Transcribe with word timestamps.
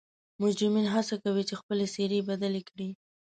مجرمین 0.41 0.85
حڅه 0.93 1.15
کوي 1.23 1.43
چې 1.49 1.53
خپلې 1.61 1.85
څیرې 1.93 2.19
بدلې 2.29 2.61
کړي 2.69 2.89